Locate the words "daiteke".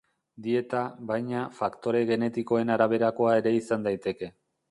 3.89-4.35